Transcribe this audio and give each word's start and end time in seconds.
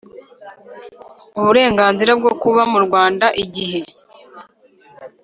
uburenganzira 1.39 2.11
bwo 2.19 2.31
kuba 2.41 2.61
mu 2.71 2.79
Rwanda 2.85 3.25
igihe 3.43 3.79